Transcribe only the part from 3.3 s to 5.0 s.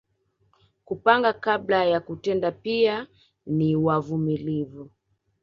ni wavumilivu